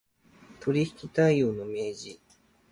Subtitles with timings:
[0.61, 2.19] 取引態様の明示